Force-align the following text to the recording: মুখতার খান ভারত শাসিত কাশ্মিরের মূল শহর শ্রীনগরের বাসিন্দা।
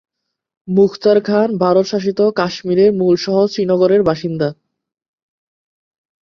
মুখতার 0.67 1.17
খান 1.23 1.49
ভারত 1.57 1.85
শাসিত 1.87 2.19
কাশ্মিরের 2.35 2.91
মূল 2.93 3.15
শহর 3.15 3.45
শ্রীনগরের 3.47 4.01
বাসিন্দা। 4.03 4.49